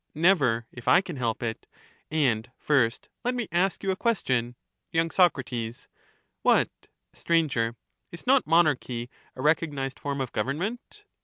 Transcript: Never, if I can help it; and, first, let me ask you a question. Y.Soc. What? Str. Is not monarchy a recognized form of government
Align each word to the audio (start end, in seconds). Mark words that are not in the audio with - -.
Never, 0.15 0.65
if 0.71 0.87
I 0.87 0.99
can 1.01 1.17
help 1.17 1.43
it; 1.43 1.67
and, 2.09 2.49
first, 2.57 3.07
let 3.23 3.35
me 3.35 3.47
ask 3.51 3.83
you 3.83 3.91
a 3.91 3.95
question. 3.95 4.55
Y.Soc. 4.91 5.39
What? 6.41 6.71
Str. 7.13 7.33
Is 8.11 8.25
not 8.25 8.47
monarchy 8.47 9.11
a 9.35 9.43
recognized 9.43 9.99
form 9.99 10.19
of 10.19 10.31
government 10.31 11.03